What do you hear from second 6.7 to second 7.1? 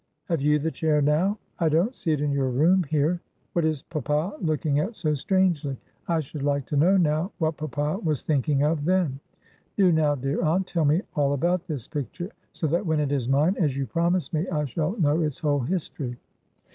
know